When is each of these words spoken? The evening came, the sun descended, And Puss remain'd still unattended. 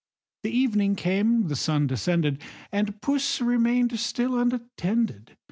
The 0.41 0.49
evening 0.49 0.95
came, 0.95 1.47
the 1.47 1.55
sun 1.55 1.85
descended, 1.85 2.41
And 2.71 2.99
Puss 3.03 3.39
remain'd 3.39 3.99
still 3.99 4.35
unattended. 4.39 5.37